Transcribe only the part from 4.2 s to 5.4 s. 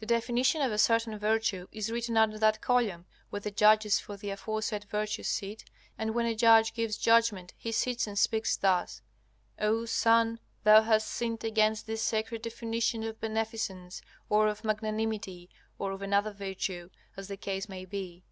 aforesaid virtue